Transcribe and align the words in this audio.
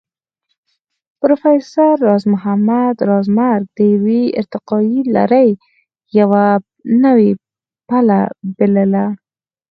پروفېسر 1.19 1.93
راز 2.07 2.23
محمد 2.33 2.95
راز 3.09 3.27
مرګ 3.37 3.63
د 3.77 3.77
يوې 3.93 4.21
ارتقائي 4.39 4.97
لړۍ 5.15 5.49
يوه 6.19 6.43
نوې 7.03 7.31
پله 7.89 8.19
بلله 8.57 9.05